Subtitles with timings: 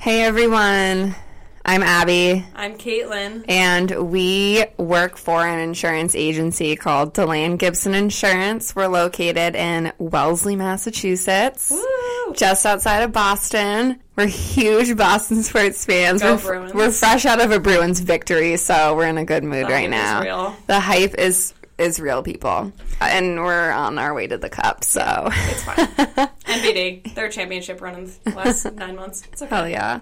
[0.00, 1.14] Hey everyone,
[1.62, 3.44] I'm Abby, I'm Caitlin.
[3.48, 8.74] and we work for an insurance agency called DeLane Gibson Insurance.
[8.74, 12.34] We're located in Wellesley, Massachusetts, Woo!
[12.34, 14.00] just outside of Boston.
[14.16, 16.22] We're huge Boston sports fans.
[16.22, 19.66] Go we're, we're fresh out of a Bruins victory, so we're in a good mood
[19.66, 20.22] The right now.
[20.22, 20.56] real.
[20.66, 24.84] The hype is is real, people, and we're on our way to the cup.
[24.84, 25.76] So It's fine.
[26.44, 29.22] NBD, their championship run in the last nine months.
[29.32, 29.54] It's okay.
[29.54, 30.00] Hell yeah.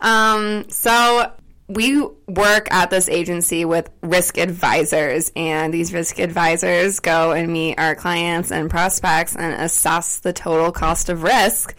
[0.00, 1.32] Um, so
[1.68, 7.78] we work at this agency with risk advisors, and these risk advisors go and meet
[7.78, 11.76] our clients and prospects and assess the total cost of risk.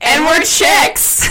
[0.00, 1.28] And we're chicks.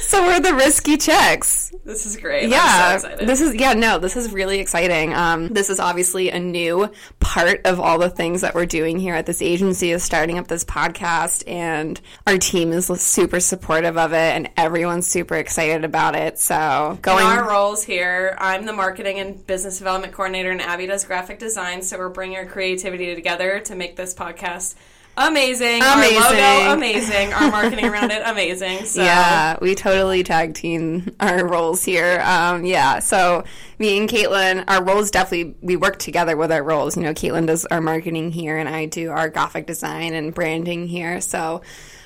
[0.00, 1.72] so we're the risky chicks.
[1.86, 2.48] This is great.
[2.48, 5.14] Yeah, so this is yeah, no, this is really exciting.
[5.14, 9.14] Um, this is obviously a new part of all the things that we're doing here
[9.14, 14.12] at this agency is starting up this podcast, and our team is super supportive of
[14.12, 16.40] it, and everyone's super excited about it.
[16.40, 20.60] So going In going, our roles here, I'm the marketing and business development coordinator, and
[20.60, 21.82] Abby does graphic design.
[21.82, 24.74] So we're bringing our creativity together to make this podcast
[25.16, 25.82] amazing.
[25.82, 27.32] Our logo, amazing.
[27.32, 28.84] Our marketing around it, amazing.
[28.84, 32.20] So yeah, we totally tag team our roles here.
[32.24, 33.44] Um, yeah, so
[33.78, 36.96] me and Caitlin, our roles definitely we work together with our roles.
[36.96, 40.86] You know, Caitlin does our marketing here, and I do our graphic design and branding
[40.86, 41.20] here.
[41.20, 41.62] So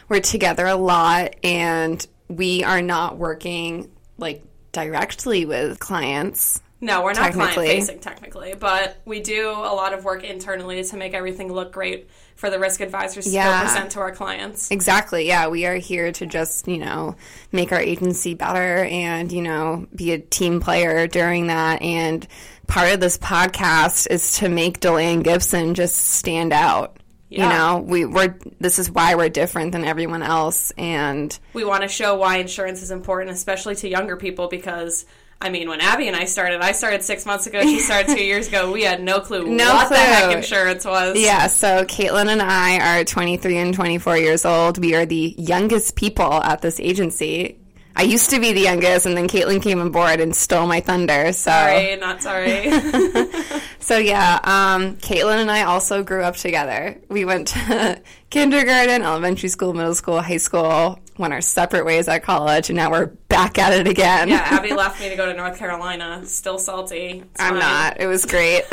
[0.09, 6.63] we're together a lot, and we are not working like directly with clients.
[6.83, 10.97] No, we're not client facing technically, but we do a lot of work internally to
[10.97, 13.61] make everything look great for the risk advisors to Yeah.
[13.61, 14.71] go present to our clients.
[14.71, 15.27] Exactly.
[15.27, 17.17] Yeah, we are here to just, you know,
[17.53, 21.83] make our agency better and, you know, be a team player during that.
[21.83, 22.27] And
[22.67, 26.97] part of this podcast is to make Delaney Gibson just stand out.
[27.29, 30.73] You know, we, we're this is why we're different than everyone else.
[30.73, 35.05] And We want to show why insurance is important, especially to younger people, because
[35.43, 37.63] I mean, when Abby and I started, I started six months ago.
[37.63, 38.71] She started two years ago.
[38.71, 41.19] We had no clue No what the heck insurance was.
[41.19, 44.79] yeah, so Caitlin and I are 23 and 24 years old.
[44.79, 47.57] We are the youngest people at this agency.
[47.97, 50.81] I used to be the youngest, and then Caitlin came on board and stole my
[50.81, 51.33] thunder.
[51.33, 52.71] So Sorry, not sorry.
[53.81, 56.97] So yeah, um, Caitlin and I also grew up together.
[57.09, 58.01] We went to
[58.31, 62.91] kindergarten, elementary school, middle school, high school, went our separate ways at college, and now
[62.91, 64.29] we're back at it again.
[64.29, 66.23] yeah, Abby left me to go to North Carolina.
[66.27, 67.23] Still salty.
[67.33, 67.59] It's I'm fine.
[67.61, 68.01] not.
[68.01, 68.65] It was great.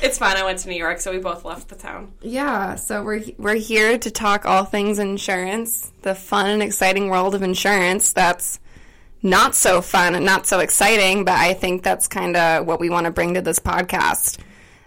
[0.00, 0.36] It's fine.
[0.36, 2.12] I went to New York, so we both left the town.
[2.22, 7.34] yeah, so we're we're here to talk all things insurance, the fun and exciting world
[7.34, 8.12] of insurance.
[8.12, 8.58] That's
[9.22, 12.88] not so fun and not so exciting, but I think that's kind of what we
[12.88, 14.38] want to bring to this podcast.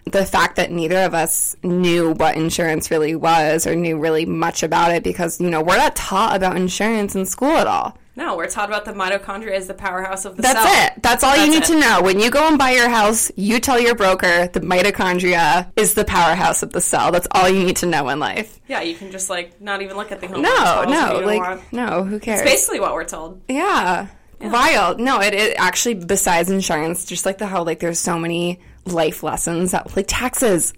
[0.05, 4.63] The fact that neither of us knew what insurance really was or knew really much
[4.63, 7.97] about it because, you know, we're not taught about insurance in school at all.
[8.15, 10.65] No, we're taught about the mitochondria as the powerhouse of the That's cell.
[10.65, 11.03] That's it.
[11.03, 12.01] That's all you need That's to know.
[12.01, 16.03] When you go and buy your house, you tell your broker the mitochondria is the
[16.03, 17.11] powerhouse of the cell.
[17.11, 18.59] That's all you need to know in life.
[18.67, 20.41] Yeah, you can just like not even look at the home.
[20.41, 21.73] No, calls if you no, like, want.
[21.73, 22.41] no, who cares?
[22.41, 23.41] It's basically what we're told.
[23.47, 24.07] Yeah.
[24.41, 24.99] Wild.
[24.99, 29.23] No, it, it actually, besides insurance, just like the how, like, there's so many life
[29.23, 30.73] lessons that, like, taxes.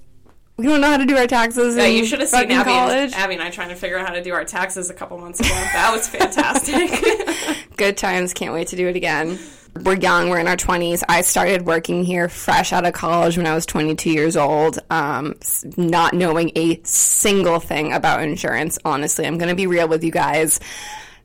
[0.57, 1.75] We don't know how to do our taxes.
[1.75, 3.13] Yeah, you should have seen Abby college.
[3.13, 5.17] and, Abby and I trying to figure out how to do our taxes a couple
[5.17, 5.49] months ago.
[5.49, 7.65] That was fantastic.
[7.77, 8.33] Good times.
[8.33, 9.39] Can't wait to do it again.
[9.81, 10.29] We're young.
[10.29, 11.01] We're in our 20s.
[11.09, 15.33] I started working here fresh out of college when I was 22 years old, um,
[15.75, 18.77] not knowing a single thing about insurance.
[18.85, 20.59] Honestly, I'm going to be real with you guys.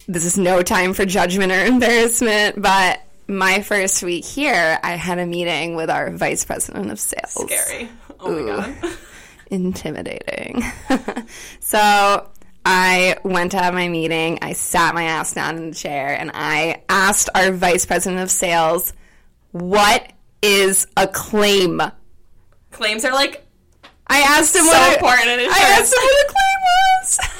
[0.06, 5.18] This is no time for judgment or embarrassment, but my first week here, I had
[5.18, 7.50] a meeting with our vice president of sales.
[7.50, 7.88] Scary.
[8.18, 8.96] Oh my god.
[9.50, 10.62] intimidating.
[11.60, 12.30] so
[12.64, 14.38] I went to have my meeting.
[14.42, 18.30] I sat my ass down in the chair and I asked our vice president of
[18.30, 18.92] sales,
[19.52, 20.10] "What
[20.42, 21.80] is a claim?"
[22.70, 23.46] Claims are like
[24.06, 26.58] I asked him So what important in I asked him what a claim
[27.02, 27.18] was.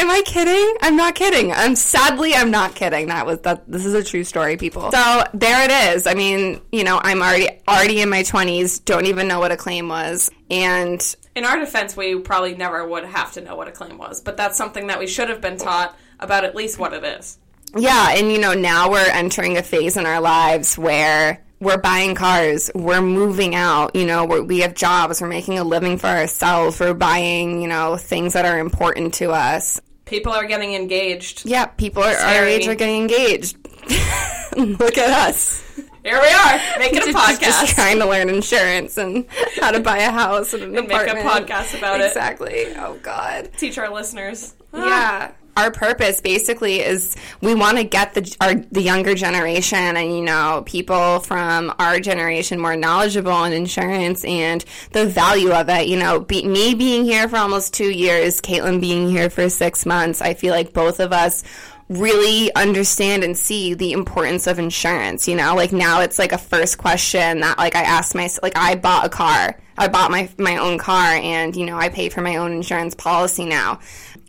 [0.00, 0.76] Am I kidding?
[0.80, 1.52] I'm not kidding.
[1.52, 3.08] I'm sadly I'm not kidding.
[3.08, 4.90] That was that this is a true story, people.
[4.90, 6.06] So there it is.
[6.06, 9.58] I mean, you know, I'm already already in my twenties, don't even know what a
[9.58, 10.30] claim was.
[10.50, 11.04] And
[11.36, 14.38] in our defense, we probably never would have to know what a claim was, but
[14.38, 17.36] that's something that we should have been taught about at least what it is.
[17.76, 22.14] Yeah, and you know, now we're entering a phase in our lives where we're buying
[22.14, 26.06] cars, we're moving out, you know, we're, we have jobs, we're making a living for
[26.06, 29.78] ourselves, we're buying, you know, things that are important to us.
[30.10, 31.46] People are getting engaged.
[31.46, 33.56] Yeah, people are, our age are getting engaged.
[34.56, 35.62] Look at us.
[36.02, 37.40] Here we are, making a podcast.
[37.40, 39.24] Just trying to learn insurance and
[39.60, 42.06] how to buy a house and an And make a podcast about it.
[42.06, 42.66] Exactly.
[42.76, 43.50] Oh God.
[43.56, 44.54] Teach our listeners.
[44.74, 45.30] Yeah.
[45.56, 50.22] Our purpose basically is we want to get the our the younger generation and you
[50.22, 55.88] know people from our generation more knowledgeable in insurance and the value of it.
[55.88, 59.86] You know, be, me being here for almost two years, Caitlin being here for six
[59.86, 60.20] months.
[60.20, 61.44] I feel like both of us
[61.90, 66.38] really understand and see the importance of insurance you know like now it's like a
[66.38, 70.30] first question that like i asked myself like i bought a car i bought my
[70.38, 73.80] my own car and you know i pay for my own insurance policy now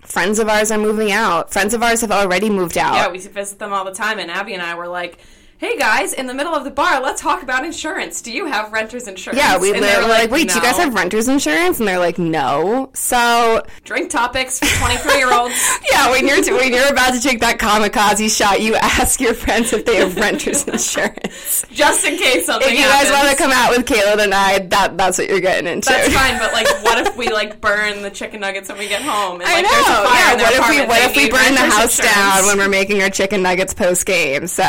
[0.02, 1.52] friends of ours are moving out.
[1.52, 2.96] Friends of ours have already moved out.
[2.96, 5.20] Yeah, we visit them all the time, and Abby and I were like,
[5.62, 8.24] "Hey guys, in the middle of the bar, let's talk about insurance.
[8.24, 10.78] Do you have renters insurance?" yeah, we And literally were like, wait, do you guys
[10.78, 11.78] have renters insurance?
[11.78, 12.90] And they're like, no.
[12.96, 15.54] So, drink topics for twenty-three year olds?
[15.92, 19.72] yeah, when you're when you're about to take that kamikaze shot, you ask your friends
[19.72, 21.64] if they have renters insurance.
[21.72, 23.12] Just in case something if you happens.
[23.12, 25.90] guys want to come out with Kayla and I, that that's what you're getting into.
[25.90, 29.04] That's fine, but like, what if we like burn the chicken nuggets when we get
[29.04, 29.42] home?
[29.42, 29.70] And, I like, know.
[29.70, 30.42] There's a fire Yeah.
[30.42, 32.16] What if we what if we burn the house insurance.
[32.16, 34.48] down when we're making our chicken nuggets post game?
[34.48, 34.64] So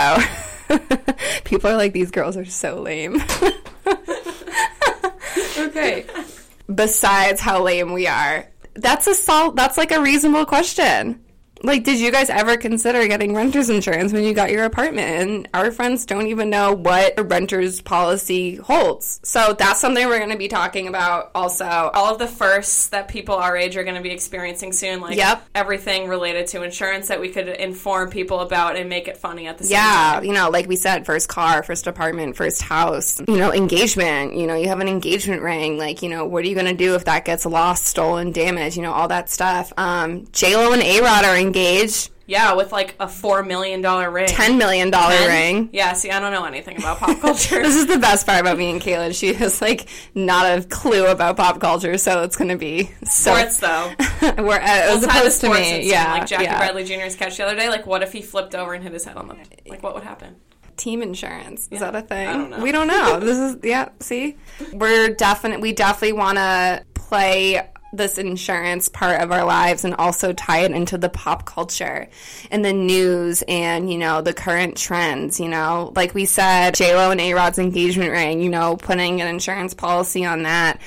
[1.45, 3.17] people are like, these girls are so lame.
[5.59, 6.05] okay.
[6.73, 11.23] Besides how lame we are, that's a sol- That's like a reasonable question.
[11.63, 15.09] Like, did you guys ever consider getting renters insurance when you got your apartment?
[15.09, 19.21] And our friends don't even know what a renter's policy holds.
[19.23, 21.65] So that's something we're going to be talking about also.
[21.65, 25.17] all of the firsts that people our age are going to be experiencing soon, like
[25.17, 25.45] Yep.
[25.55, 29.59] everything related to insurance that we could inform people about and make it funny at
[29.59, 30.25] the same Yeah, time.
[30.25, 34.47] you know, like we said, first car, first apartment, first house, you know, engagement, you
[34.47, 36.95] know, you have an engagement ring, like, you know, what are you going to do
[36.95, 39.73] if that gets lost, stolen, damaged, you know, all that stuff.
[39.77, 41.52] Um, J-Lo and A-Rod are engaged,
[42.27, 44.29] Yeah, with like a four million dollar ring.
[44.29, 45.71] $10 million ring.
[45.73, 47.63] Yeah, see, I don't know anything about pop culture.
[47.63, 49.15] This is the best part about me and Kayla.
[49.15, 53.35] She has, like, not a clue about pop culture, so it's going to be so...
[53.35, 53.93] Sports though.
[54.39, 56.13] We're, uh, as opposed to me, yeah.
[56.13, 56.59] like Jackie yeah.
[56.59, 57.69] Bradley Jr.'s catch the other day.
[57.69, 59.83] Like, what if he flipped over and hit his head on the like?
[59.83, 60.37] What would happen?
[60.79, 62.61] team insurance is that a thing I don't know.
[62.61, 64.39] we don't know this is yeah see
[64.73, 67.61] we're definite we definitely want to play
[67.93, 72.09] this insurance part of our lives and also tie it into the pop culture
[72.51, 77.11] and the news and you know the current trends you know like we said j-lo
[77.11, 80.81] and a-rod's engagement ring you know putting an insurance policy on that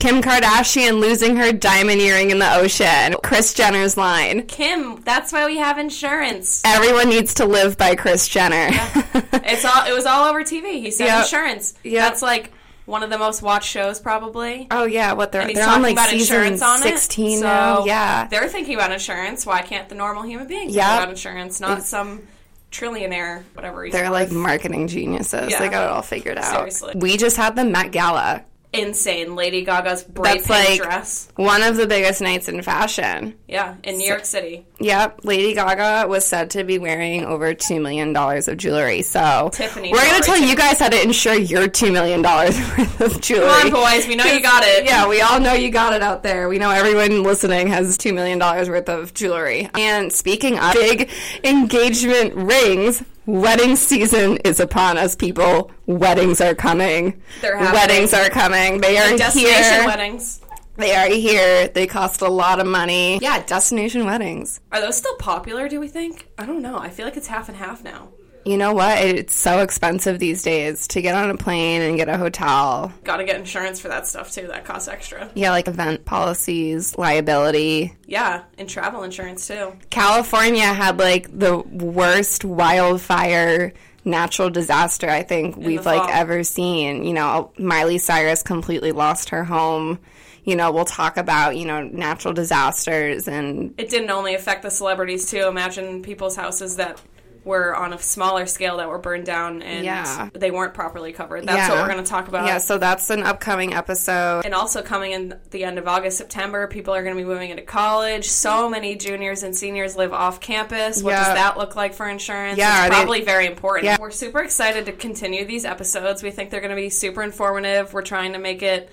[0.00, 3.14] Kim Kardashian losing her diamond earring in the ocean.
[3.22, 4.46] Kris Jenner's line.
[4.46, 6.60] Kim, that's why we have insurance.
[6.64, 8.68] Everyone needs to live by Kris Jenner.
[8.72, 9.86] It's all.
[9.86, 10.80] It was all over TV.
[10.80, 11.22] He said Yep.
[11.24, 11.74] insurance.
[11.84, 11.94] Yep.
[12.02, 12.52] That's like
[12.84, 14.66] one of the most watched shows, probably.
[14.70, 17.38] Oh yeah, what they're And he's they're talking on like about season insurance on sixteen
[17.38, 17.40] it.
[17.40, 17.84] So now.
[17.84, 19.46] Yeah, they're thinking about insurance.
[19.46, 20.98] Why can't the normal human being think Yep.
[20.98, 21.60] about insurance?
[21.60, 22.22] Not some
[22.70, 23.84] trillionaire, whatever.
[23.84, 25.50] He's they're like marketing geniuses.
[25.50, 25.58] Yeah.
[25.58, 26.44] They got it all figured out.
[26.56, 26.94] Seriously.
[26.96, 29.36] We just had the Met Gala, insane.
[29.36, 31.28] Lady Gaga's bright That's pink like- dress.
[31.36, 33.34] one of the biggest nights in fashion.
[33.48, 34.66] Yeah, in New York City.
[34.80, 39.02] Yep, Lady Gaga was said to be wearing over two million dollars of jewelry.
[39.02, 40.46] So Tiffany we're gonna tell too.
[40.46, 43.46] you guys how to insure your two million dollars worth of jewelry.
[43.70, 44.08] Come on, boys.
[44.08, 44.84] We know you got it.
[44.86, 46.48] Yeah, we all know you got it out there.
[46.48, 49.68] We know everyone listening has $2 million worth of jewelry.
[49.74, 51.10] And speaking of big
[51.44, 55.70] engagement rings, wedding season is upon us, people.
[55.86, 57.20] Weddings are coming.
[57.40, 57.80] They're happening.
[57.80, 58.80] Weddings are coming.
[58.80, 59.86] They are Destination here.
[59.86, 60.40] weddings.
[60.76, 61.68] They are here.
[61.68, 63.18] They cost a lot of money.
[63.20, 64.60] Yeah, destination weddings.
[64.72, 66.28] Are those still popular, do we think?
[66.38, 66.78] I don't know.
[66.78, 68.08] I feel like it's half and half now.
[68.44, 68.98] You know what?
[68.98, 72.92] It's so expensive these days to get on a plane and get a hotel.
[73.04, 74.48] Gotta get insurance for that stuff too.
[74.48, 75.30] That costs extra.
[75.34, 77.94] Yeah, like event policies, liability.
[78.06, 79.76] Yeah, and travel insurance too.
[79.90, 83.72] California had like the worst wildfire
[84.04, 87.04] natural disaster I think we've like ever seen.
[87.04, 90.00] You know, Miley Cyrus completely lost her home.
[90.44, 94.70] You know, we'll talk about, you know, natural disasters and It didn't only affect the
[94.70, 95.46] celebrities too.
[95.46, 97.00] Imagine people's houses that
[97.44, 100.28] were on a smaller scale that were burned down and Yeah.
[100.32, 101.44] they weren't properly covered.
[101.44, 102.46] That's what we're going to talk about.
[102.46, 104.42] yeah, so that's an upcoming episode.
[104.44, 107.50] And also coming in the end of August, September, people are going to be moving
[107.50, 108.28] into college.
[108.28, 111.02] So many juniors and seniors live off campus.
[111.02, 111.24] What Yeah.
[111.24, 112.58] does that look like for insurance?
[112.58, 113.86] Yeah, it's they- probably very important.
[113.86, 113.96] Yeah.
[114.00, 116.22] We're super excited to continue these episodes.
[116.22, 117.92] We think they're going to be super informative.
[117.92, 118.88] We're trying to make it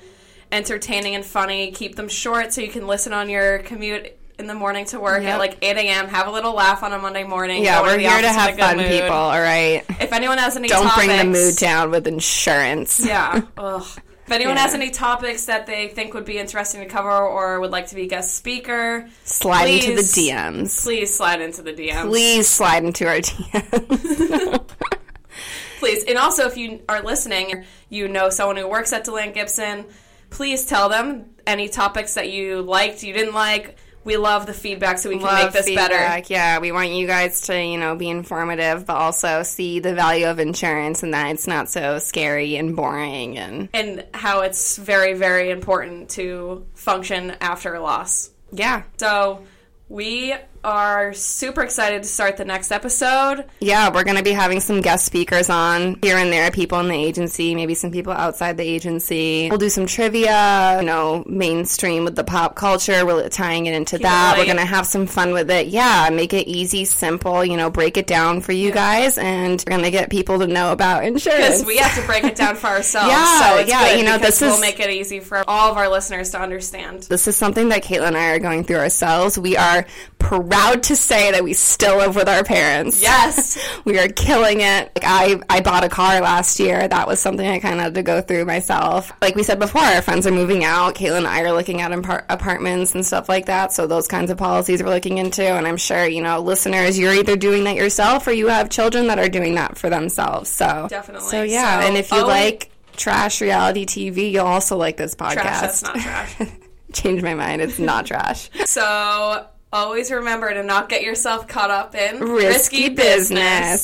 [0.51, 1.72] entertaining and funny.
[1.72, 5.22] Keep them short so you can listen on your commute in the morning to work
[5.24, 5.34] Yep.
[5.34, 6.08] at like 8 a.m.
[6.08, 7.63] Have a little laugh on a Monday morning.
[7.63, 8.89] Yeah, we're here to have with a good fun, mood.
[8.91, 9.84] people, all right?
[10.00, 13.05] If anyone has any Don't topics, bring the mood down with insurance.
[13.05, 13.41] yeah.
[13.58, 13.84] Ugh.
[14.25, 14.62] If anyone Yeah.
[14.62, 17.96] has any topics that they think would be interesting to cover or would like to
[17.96, 20.84] be guest speaker, Slide into the DMs.
[20.84, 22.08] please slide into the DMs.
[22.08, 24.62] Please slide into our DMs.
[25.79, 26.03] Please.
[26.03, 29.86] And also, if you are listening, you know someone who works at Deland Gibson,
[30.29, 34.98] please tell them any topics that you liked, you didn't like, we love the feedback
[34.98, 35.94] so we can Love make this better.
[35.96, 36.29] feedback.
[36.29, 40.25] Yeah, we want you guys to, you know, be informative, but also see the value
[40.27, 45.13] of insurance and that it's not so scary and boring and And how it's very,
[45.13, 48.29] very important to function after a loss.
[48.51, 48.84] yeah.
[48.98, 49.44] So
[49.89, 53.46] we are super excited to start the next episode.
[53.60, 56.88] Yeah, we're going to be having some guest speakers on here and there, people in
[56.89, 59.48] the agency, maybe some people outside the agency.
[59.50, 63.98] We'll do some trivia, you know, mainstream with the pop culture, really tying it into
[64.00, 64.32] that.
[64.34, 64.39] light.
[64.39, 65.68] We're going to have some fun with it.
[65.68, 69.72] Yeah, make it easy, simple, you know, break it down for you guys, and we're
[69.78, 71.39] going to get people to know about insurance.
[71.62, 73.10] Because we have to break it down for ourselves.
[73.10, 75.78] Yeah, so it's yeah, you know, this we'll is- make it easy for all of
[75.78, 77.04] our listeners to understand.
[77.04, 79.38] this is something that Caitlin and I are going through ourselves.
[79.39, 79.86] We are
[80.29, 83.01] proud to say that we still live with our parents.
[83.01, 83.57] Yes.
[83.86, 84.91] we are killing it.
[84.95, 86.88] Like I, I bought a car last year.
[86.88, 89.12] That was something I kind of had to go through myself.
[89.24, 90.93] Like we said before, our friends are moving out.
[90.93, 93.74] Caitlin and I are looking at impar- apartments and stuff like that.
[93.74, 95.43] So those kinds of policies we're looking into.
[95.43, 99.07] And I'm sure, you know, listeners, you're either doing that yourself or you have children
[99.07, 100.51] that are doing that for themselves.
[100.51, 101.29] So Definitely.
[101.29, 101.81] So yeah.
[101.81, 105.33] So, and if you oh- like trash reality TV, you'll also like this podcast.
[105.33, 106.38] Trash, that's not trash.
[106.93, 107.63] Change my mind.
[107.63, 108.51] It's not trash.
[108.65, 113.39] so always remember to not get yourself caught up in Risky business.